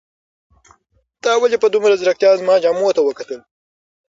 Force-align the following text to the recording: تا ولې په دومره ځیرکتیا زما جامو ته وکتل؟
تا 1.23 1.31
ولې 1.41 1.57
په 1.63 1.67
دومره 1.73 1.97
ځیرکتیا 2.01 2.31
زما 2.41 2.55
جامو 2.63 2.89
ته 2.95 3.01
وکتل؟ 3.03 3.39